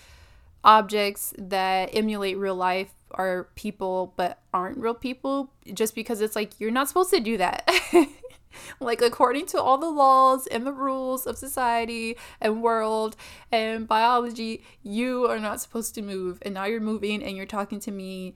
[0.64, 6.58] objects that emulate real life are people but aren't real people just because it's like
[6.58, 7.70] you're not supposed to do that.
[8.80, 13.16] like according to all the laws and the rules of society and world
[13.52, 17.80] and biology, you are not supposed to move and now you're moving and you're talking
[17.80, 18.34] to me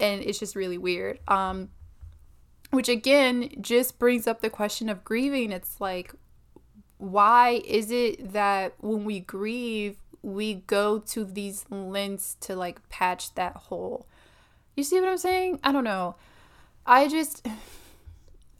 [0.00, 1.18] and it's just really weird.
[1.28, 1.70] Um
[2.70, 5.52] which again just brings up the question of grieving.
[5.52, 6.14] It's like
[6.98, 13.34] why is it that when we grieve we go to these lengths to like patch
[13.34, 14.06] that hole?
[14.74, 15.60] You see what I'm saying?
[15.62, 16.16] I don't know.
[16.86, 17.46] I just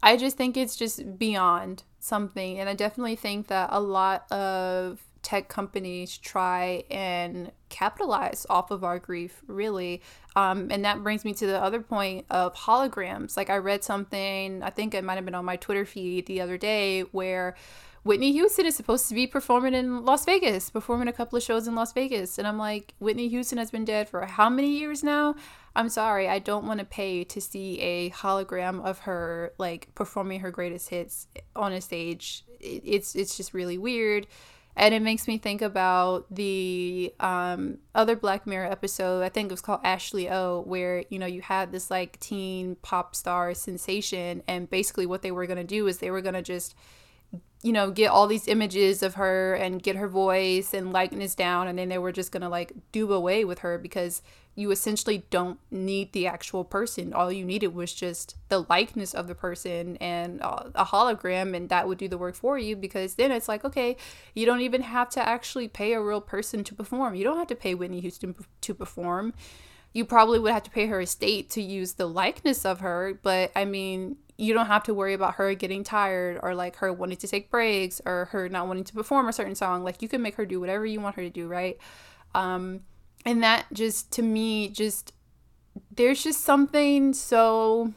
[0.05, 2.61] I just think it's just beyond something.
[2.61, 8.85] And I definitely think that a lot of tech companies try and capitalize off of
[8.85, 10.03] our grief, really.
[10.37, 13.35] Um, and that brings me to the other point of holograms.
[13.35, 16.43] Like, I read something, I think it might have been on my Twitter feed the
[16.43, 17.57] other day, where
[18.03, 21.67] Whitney Houston is supposed to be performing in Las Vegas, performing a couple of shows
[21.67, 22.37] in Las Vegas.
[22.37, 25.35] And I'm like, Whitney Houston has been dead for how many years now?
[25.77, 30.41] I'm sorry, I don't want to pay to see a hologram of her like performing
[30.41, 32.45] her greatest hits on a stage.
[32.61, 34.27] It's it's just really weird.
[34.77, 39.23] And it makes me think about the um, other Black Mirror episode.
[39.23, 42.77] I think it was called Ashley O, where you know you had this like teen
[42.83, 46.75] pop star sensation, and basically what they were gonna do is they were gonna just
[47.63, 51.67] you know, get all these images of her and get her voice and likeness down,
[51.67, 54.23] and then they were just gonna like do away with her because
[54.55, 57.13] you essentially don't need the actual person.
[57.13, 61.89] All you needed was just the likeness of the person and a hologram, and that
[61.89, 63.97] would do the work for you because then it's like, okay,
[64.33, 67.15] you don't even have to actually pay a real person to perform.
[67.15, 69.35] You don't have to pay Whitney Houston to perform.
[69.93, 73.51] You probably would have to pay her estate to use the likeness of her, but
[73.57, 77.19] I mean, you don't have to worry about her getting tired or like her wanting
[77.19, 79.85] to take breaks or her not wanting to perform a certain song.
[79.85, 81.79] Like you can make her do whatever you want her to do, right?
[82.35, 82.81] Um,
[83.25, 85.13] and that just to me, just
[85.91, 87.93] there's just something so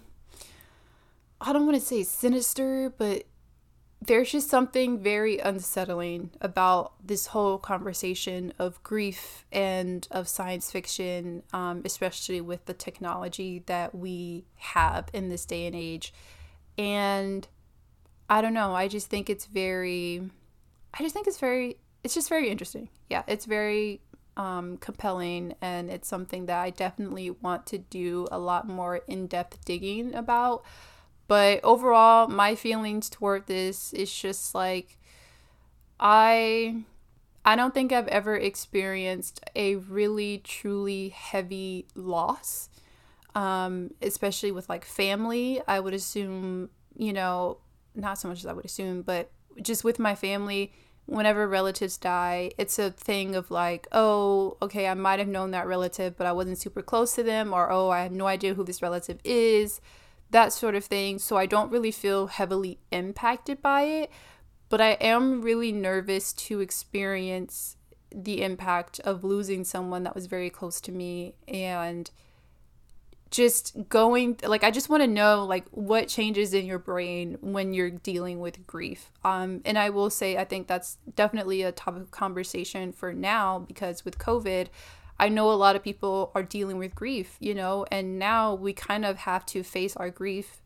[1.39, 3.23] I don't want to say sinister, but
[4.01, 11.43] there's just something very unsettling about this whole conversation of grief and of science fiction,
[11.51, 16.13] um, especially with the technology that we have in this day and age.
[16.77, 17.47] And
[18.29, 20.21] I don't know, I just think it's very,
[20.93, 22.89] I just think it's very, it's just very interesting.
[23.09, 24.01] Yeah, it's very
[24.37, 29.27] um, compelling, and it's something that I definitely want to do a lot more in
[29.27, 30.63] depth digging about.
[31.27, 34.97] But overall, my feelings toward this is just like
[35.99, 36.83] I
[37.43, 42.69] I don't think I've ever experienced a really truly heavy loss.
[43.35, 47.59] Um, especially with like family, I would assume, you know,
[47.93, 50.71] not so much as I would assume, but just with my family,
[51.07, 55.65] whenever relatives die, it's a thing of like, oh, okay, I might have known that
[55.65, 58.63] relative, but I wasn't super close to them, or oh, I have no idea who
[58.63, 59.81] this relative is
[60.29, 61.19] that sort of thing.
[61.19, 64.11] So I don't really feel heavily impacted by it,
[64.69, 67.77] but I am really nervous to experience
[68.13, 72.11] the impact of losing someone that was very close to me and
[73.29, 77.73] just going like I just want to know like what changes in your brain when
[77.73, 79.11] you're dealing with grief.
[79.23, 83.59] Um and I will say I think that's definitely a topic of conversation for now
[83.59, 84.67] because with COVID
[85.19, 88.73] I know a lot of people are dealing with grief, you know, and now we
[88.73, 90.61] kind of have to face our grief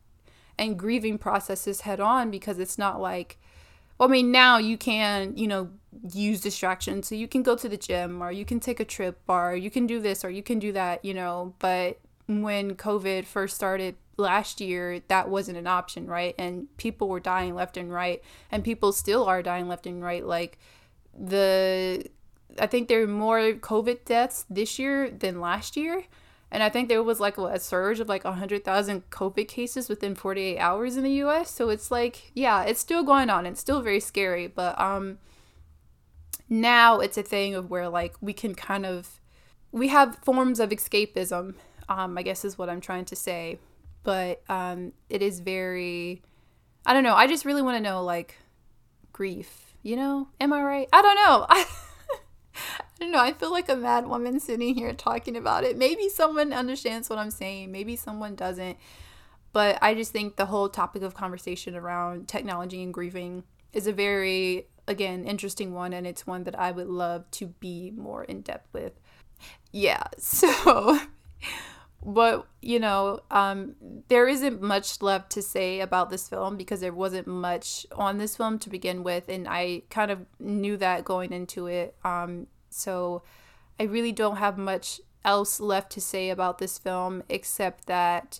[0.58, 3.38] and grieving processes head on because it's not like,
[3.98, 5.70] well, I mean, now you can, you know,
[6.12, 7.08] use distractions.
[7.08, 9.72] So you can go to the gym or you can take a trip or you
[9.72, 12.01] can do this or you can do that, you know, but
[12.40, 16.36] when COVID first started last year, that wasn't an option, right?
[16.38, 20.26] And people were dying left and right, and people still are dying left and right.
[20.26, 20.58] Like
[21.18, 22.06] the
[22.60, 26.04] I think there were more COVID deaths this year than last year.
[26.54, 30.60] And I think there was like a surge of like 100,000 COVID cases within 48
[30.60, 31.50] hours in the US.
[31.50, 33.46] So it's like, yeah, it's still going on.
[33.46, 34.48] It's still very scary.
[34.48, 35.20] But um,
[36.50, 39.22] now it's a thing of where like we can kind of,
[39.72, 41.56] we have forms of escapism,
[41.92, 43.60] um, I guess is what I'm trying to say.
[44.04, 46.22] But um, it is very,
[46.86, 47.16] I don't know.
[47.16, 48.38] I just really want to know like
[49.12, 50.30] grief, you know?
[50.40, 50.88] Am I right?
[50.92, 51.46] I don't know.
[51.50, 51.66] I
[53.00, 53.20] don't know.
[53.20, 55.78] I feel like a mad woman sitting here talking about it.
[55.78, 58.78] Maybe someone understands what I'm saying, maybe someone doesn't.
[59.54, 63.44] But I just think the whole topic of conversation around technology and grieving
[63.74, 65.92] is a very, again, interesting one.
[65.92, 68.94] And it's one that I would love to be more in depth with.
[69.72, 70.04] Yeah.
[70.18, 71.00] So.
[72.04, 73.76] But you know um,
[74.08, 78.36] there isn't much left to say about this film because there wasn't much on this
[78.36, 81.96] film to begin with and i kind of knew that going into it.
[82.04, 83.24] Um, so
[83.80, 88.40] I really don't have much else left to say about this film except that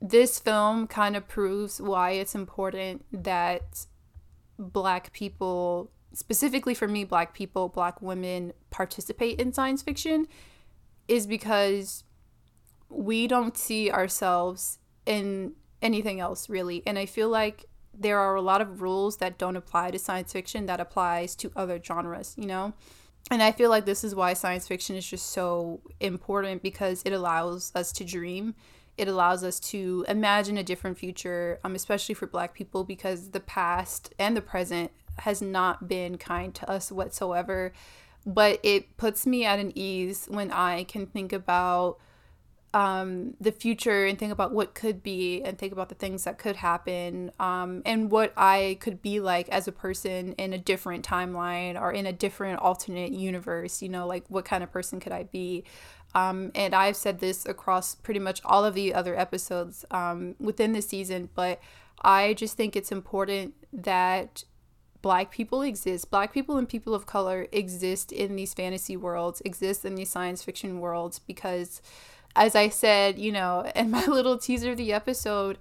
[0.00, 3.86] this film kind of proves why it's important that
[4.58, 10.26] black people, specifically for me, black people, black women, participate in science fiction,
[11.06, 12.04] is because
[12.90, 16.82] we don't see ourselves in anything else really.
[16.86, 20.32] And I feel like there are a lot of rules that don't apply to science
[20.32, 22.72] fiction that applies to other genres, you know?
[23.30, 27.12] And I feel like this is why science fiction is just so important because it
[27.12, 28.54] allows us to dream.
[28.96, 33.40] It allows us to imagine a different future, um, especially for Black people, because the
[33.40, 37.72] past and the present has not been kind to us whatsoever.
[38.26, 41.98] But it puts me at an ease when I can think about
[42.72, 46.38] um, the future and think about what could be and think about the things that
[46.38, 51.04] could happen um, and what I could be like as a person in a different
[51.04, 53.82] timeline or in a different alternate universe.
[53.82, 55.64] You know, like what kind of person could I be?
[56.14, 60.72] Um, and I've said this across pretty much all of the other episodes um, within
[60.72, 61.60] the season, but
[62.02, 64.44] I just think it's important that
[65.02, 69.82] black people exist black people and people of color exist in these fantasy worlds exist
[69.82, 71.80] in these science fiction worlds because
[72.36, 75.58] as I said, you know, in my little teaser of the episode,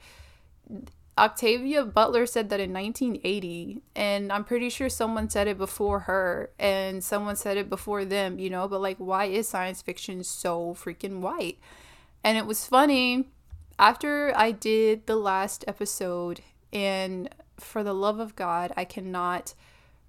[1.17, 6.51] Octavia Butler said that in 1980, and I'm pretty sure someone said it before her,
[6.57, 10.74] and someone said it before them, you know, but like, why is science fiction so
[10.74, 11.59] freaking white?
[12.24, 13.26] And it was funny
[13.78, 16.41] after I did the last episode,
[16.72, 19.53] and for the love of God, I cannot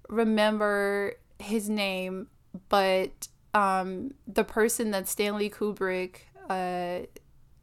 [0.07, 2.27] remember his name,
[2.69, 6.99] but um, the person that Stanley Kubrick uh,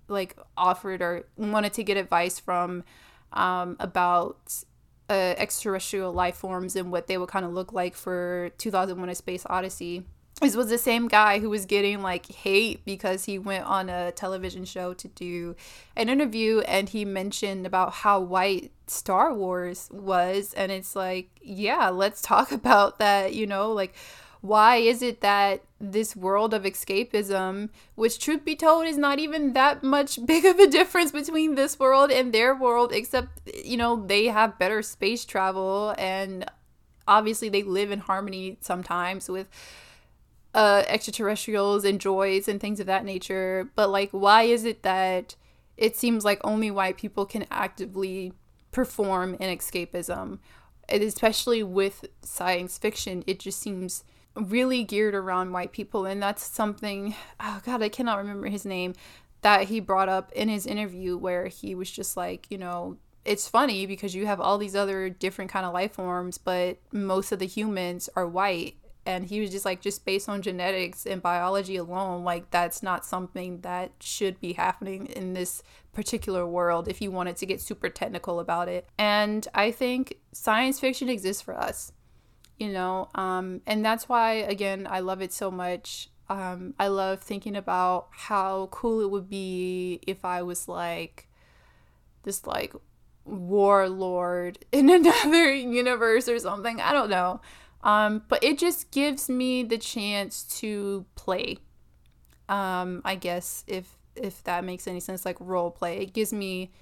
[0.08, 2.84] like offered or wanted to get advice from
[3.32, 4.64] um, about
[5.10, 9.14] uh, extraterrestrial life forms and what they would kind of look like for 2001: A
[9.14, 10.04] Space Odyssey.
[10.40, 14.12] This was the same guy who was getting like hate because he went on a
[14.12, 15.56] television show to do
[15.96, 20.54] an interview and he mentioned about how white Star Wars was.
[20.54, 23.94] And it's like, yeah, let's talk about that, you know, like
[24.40, 29.52] why is it that this world of escapism, which truth be told is not even
[29.52, 34.04] that much big of a difference between this world and their world, except, you know,
[34.06, 36.44] they have better space travel and
[37.06, 39.48] obviously they live in harmony sometimes with
[40.54, 43.70] uh, extraterrestrials and droids and things of that nature.
[43.76, 45.36] But, like, why is it that
[45.76, 48.32] it seems like only white people can actively
[48.72, 50.38] perform in escapism?
[50.88, 54.04] And especially with science fiction, it just seems
[54.39, 58.95] really geared around white people and that's something oh god i cannot remember his name
[59.43, 62.97] that he brought up in his interview where he was just like you know
[63.28, 67.30] it's funny because you have all these other different kind of life forms but most
[67.30, 68.76] of the humans are white.
[69.05, 73.07] And he was just like just based on genetics and biology alone like that's not
[73.07, 75.62] something that should be happening in this
[75.95, 78.89] particular world if you wanted to get super technical about it.
[78.99, 81.93] And i think science fiction exists for us
[82.59, 86.11] you know um, and that's why again i love it so much.
[86.30, 91.28] Um, i love thinking about how cool it would be if i was like
[92.24, 92.74] this like
[93.24, 96.80] warlord in another universe or something.
[96.80, 97.40] I don't know.
[97.82, 101.59] Um, but it just gives me the chance to play.
[102.48, 105.98] Um, i guess if if that makes any sense like role play.
[105.98, 106.72] It gives me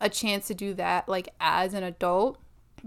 [0.00, 2.38] a chance to do that like as an adult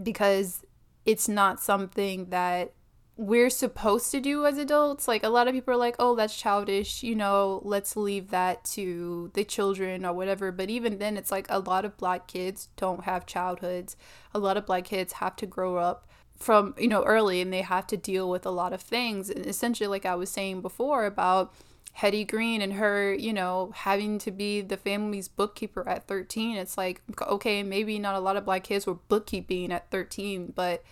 [0.02, 0.66] because
[1.06, 2.74] it's not something that
[3.16, 5.08] we're supposed to do as adults.
[5.08, 8.64] Like a lot of people are like, "Oh, that's childish," you know, let's leave that
[8.66, 10.52] to the children or whatever.
[10.52, 13.96] But even then it's like a lot of black kids don't have childhoods.
[14.34, 17.62] A lot of black kids have to grow up from, you know, early and they
[17.62, 19.30] have to deal with a lot of things.
[19.30, 21.54] And essentially like I was saying before about
[21.94, 26.58] Hetty Green and her, you know, having to be the family's bookkeeper at 13.
[26.58, 30.84] It's like, okay, maybe not a lot of black kids were bookkeeping at 13, but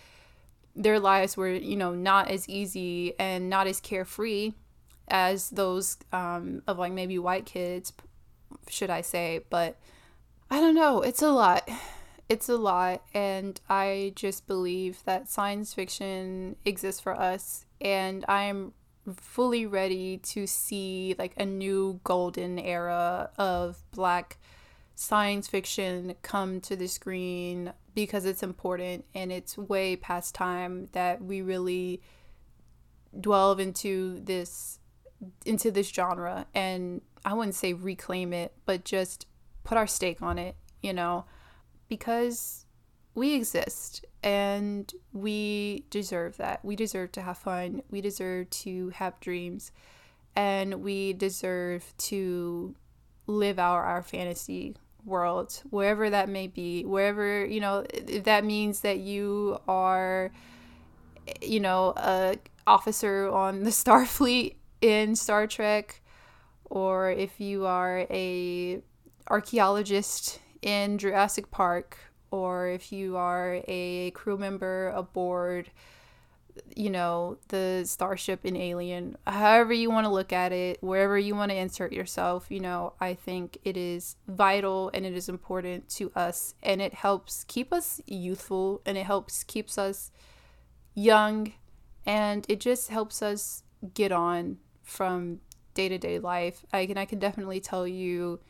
[0.76, 4.52] their lives were, you know, not as easy and not as carefree
[5.08, 7.92] as those um, of like maybe white kids,
[8.68, 9.40] should I say.
[9.50, 9.78] But
[10.50, 11.02] I don't know.
[11.02, 11.68] It's a lot.
[12.28, 13.02] It's a lot.
[13.12, 17.66] And I just believe that science fiction exists for us.
[17.80, 18.72] And I'm
[19.16, 24.38] fully ready to see like a new golden era of black
[24.94, 31.22] science fiction come to the screen because it's important and it's way past time that
[31.22, 32.00] we really
[33.18, 34.78] delve into this
[35.44, 36.46] into this genre.
[36.54, 39.26] And I wouldn't say reclaim it but just
[39.64, 41.24] put our stake on it, you know,
[41.88, 42.66] because
[43.14, 46.64] we exist and we deserve that.
[46.64, 47.82] We deserve to have fun.
[47.90, 49.72] We deserve to have dreams.
[50.34, 52.74] And we deserve to
[53.26, 56.84] live out our fantasy world, wherever that may be.
[56.84, 60.30] Wherever, you know, if that means that you are,
[61.40, 62.36] you know, a
[62.66, 66.00] officer on the Starfleet in Star Trek,
[66.64, 68.80] or if you are a
[69.28, 71.98] archaeologist in Jurassic Park,
[72.32, 75.70] or if you are a crew member aboard,
[76.74, 81.34] you know, the starship in Alien, however you want to look at it, wherever you
[81.34, 85.88] want to insert yourself, you know, I think it is vital and it is important
[85.90, 90.10] to us and it helps keep us youthful and it helps keeps us
[90.94, 91.52] young
[92.06, 93.62] and it just helps us
[93.94, 95.40] get on from
[95.74, 96.64] day to day life.
[96.72, 98.40] I can I can definitely tell you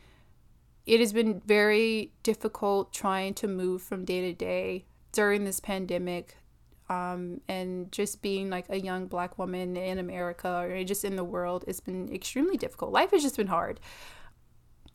[0.85, 6.37] it has been very difficult trying to move from day to day during this pandemic
[6.89, 11.23] um, and just being like a young black woman in america or just in the
[11.23, 12.91] world it's been extremely difficult.
[12.91, 13.79] Life has just been hard.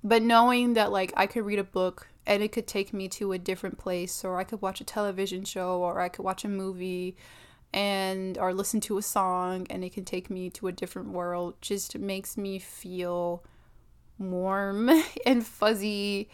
[0.04, 3.32] But knowing that like i could read a book and it could take me to
[3.32, 6.48] a different place or i could watch a television show or i could watch a
[6.48, 7.16] movie
[7.72, 11.54] and or listen to a song and it can take me to a different world
[11.60, 13.42] just makes me feel
[14.18, 14.90] warm
[15.26, 16.28] and fuzzy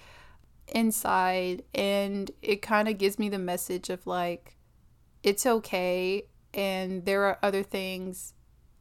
[0.69, 4.57] inside and it kind of gives me the message of like
[5.23, 8.33] it's okay and there are other things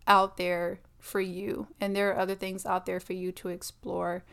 [0.08, 4.24] out there for you and there are other things out there for you to explore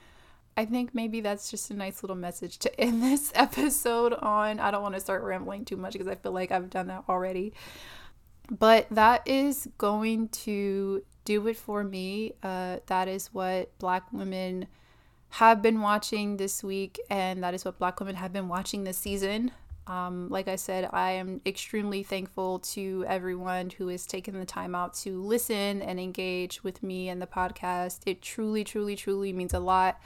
[0.56, 4.60] I think maybe that's just a nice little message to end this episode on.
[4.60, 7.04] I don't want to start rambling too much because I feel like I've done that
[7.08, 7.54] already.
[8.50, 12.32] But that is going to do it for me.
[12.42, 14.66] Uh, that is what Black women
[15.30, 18.98] have been watching this week, and that is what Black women have been watching this
[18.98, 19.52] season.
[19.86, 24.74] Um, like I said, I am extremely thankful to everyone who has taken the time
[24.74, 28.00] out to listen and engage with me and the podcast.
[28.06, 30.00] It truly, truly, truly means a lot.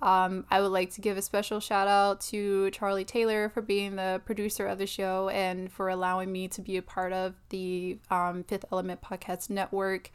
[0.00, 3.96] Um, I would like to give a special shout out to Charlie Taylor for being
[3.96, 7.98] the producer of the show and for allowing me to be a part of the
[8.10, 10.10] um, Fifth Element Podcast Network.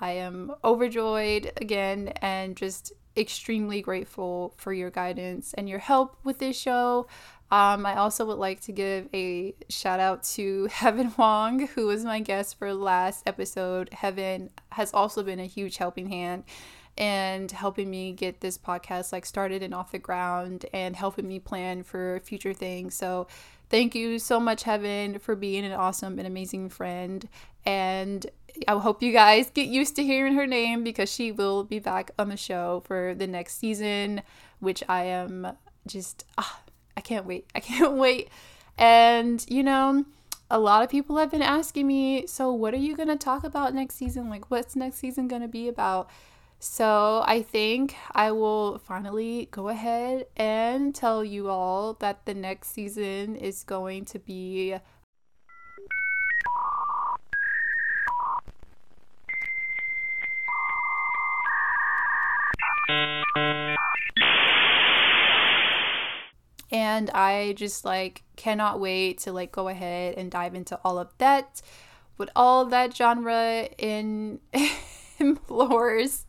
[0.00, 6.38] I am overjoyed again and just extremely grateful for your guidance and your help with
[6.38, 7.06] this show.
[7.50, 12.04] Um, I also would like to give a shout out to Heaven Wong, who was
[12.04, 13.90] my guest for last episode.
[13.92, 16.44] Heaven has also been a huge helping hand
[16.96, 21.38] and helping me get this podcast like started and off the ground and helping me
[21.38, 22.94] plan for future things.
[22.94, 23.26] So
[23.68, 27.28] thank you so much Heaven for being an awesome and amazing friend
[27.66, 28.26] and
[28.68, 32.12] I hope you guys get used to hearing her name because she will be back
[32.18, 34.22] on the show for the next season,
[34.60, 36.60] which I am just ah,
[36.96, 37.46] I can't wait.
[37.54, 38.28] I can't wait.
[38.78, 40.04] And you know,
[40.50, 43.44] a lot of people have been asking me, so what are you going to talk
[43.44, 44.30] about next season?
[44.30, 46.08] Like what's next season going to be about?
[46.60, 52.68] So I think I will finally go ahead and tell you all that the next
[52.68, 54.76] season is going to be
[66.94, 71.12] and I just like cannot wait to like go ahead and dive into all of
[71.18, 71.60] that
[72.18, 74.38] with all that genre in
[75.18, 76.26] implores.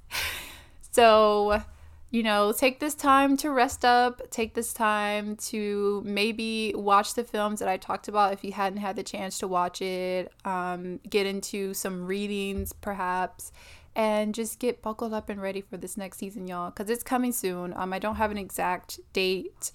[0.91, 1.61] So,
[2.09, 7.23] you know, take this time to rest up, take this time to maybe watch the
[7.23, 10.99] films that I talked about if you hadn't had the chance to watch it, um,
[11.07, 13.51] get into some readings perhaps,
[13.95, 17.31] and just get buckled up and ready for this next season, y'all, because it's coming
[17.31, 17.73] soon.
[17.75, 19.71] Um, I don't have an exact date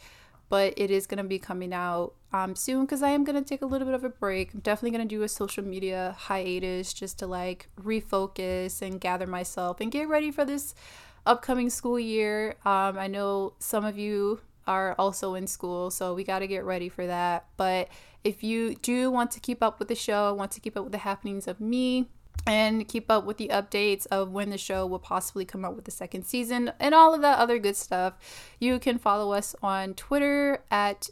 [0.50, 3.48] but it is going to be coming out um, soon because I am going to
[3.48, 4.52] take a little bit of a break.
[4.52, 9.26] I'm definitely going to do a social media hiatus just to like refocus and gather
[9.26, 10.74] myself and get ready for this
[11.24, 12.56] upcoming school year.
[12.66, 16.64] Um, I know some of you are also in school, so we got to get
[16.64, 17.46] ready for that.
[17.56, 17.88] But
[18.24, 20.92] if you do want to keep up with the show, want to keep up with
[20.92, 22.08] the happenings of me,
[22.46, 25.84] and keep up with the updates of when the show will possibly come out with
[25.84, 28.14] the second season and all of that other good stuff.
[28.58, 31.10] You can follow us on Twitter at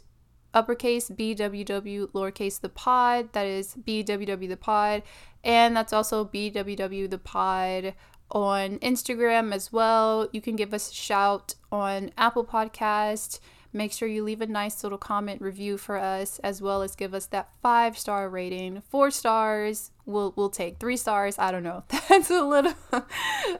[0.53, 3.33] uppercase BWW lowercase the pod.
[3.33, 5.03] That is BWW the pod.
[5.43, 7.93] And that's also BWW the pod
[8.31, 10.27] on Instagram as well.
[10.31, 13.39] You can give us a shout on Apple Podcast.
[13.71, 17.13] Make sure you leave a nice little comment review for us, as well as give
[17.13, 18.81] us that five star rating.
[18.89, 20.79] Four stars, we'll we'll take.
[20.79, 21.83] Three stars, I don't know.
[22.09, 22.73] That's a little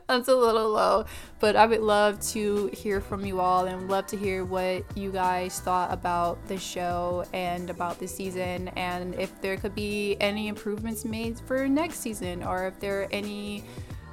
[0.07, 1.05] that's a little low,
[1.39, 5.11] but I would love to hear from you all and love to hear what you
[5.11, 10.47] guys thought about the show and about the season, and if there could be any
[10.47, 13.63] improvements made for next season, or if there are any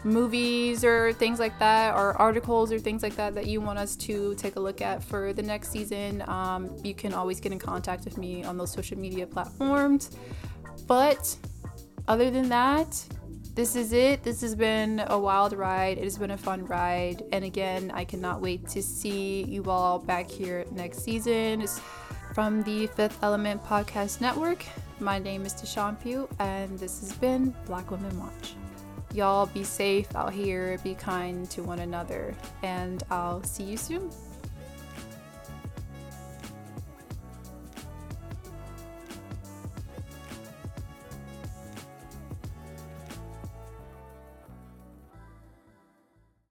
[0.07, 3.97] movies or things like that, or articles or things like that that you want us
[3.97, 7.59] to take a look at for the next season, um, you can always get in
[7.59, 10.11] contact with me on those social media platforms.
[10.87, 11.37] But
[12.09, 13.05] other than that,
[13.55, 14.23] this is it.
[14.23, 15.99] This has been a wild ride.
[15.99, 17.23] It has been a fun ride.
[17.33, 21.63] And again, I cannot wait to see you all back here next season.
[21.63, 21.81] It's
[22.35, 24.63] from the Fifth Element Podcast Network.
[25.01, 28.57] My name is Deshawn Pugh, and this has been Black Women Watch.
[29.13, 34.11] Y'all be safe out here, be kind to one another, and I'll see you soon.